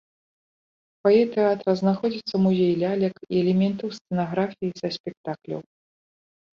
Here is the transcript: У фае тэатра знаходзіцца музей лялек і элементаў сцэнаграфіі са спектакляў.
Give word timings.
У 0.93 1.05
фае 1.07 1.25
тэатра 1.35 1.75
знаходзіцца 1.83 2.35
музей 2.47 2.73
лялек 2.87 3.15
і 3.31 3.41
элементаў 3.43 3.89
сцэнаграфіі 4.01 4.77
са 4.83 4.87
спектакляў. 5.01 5.61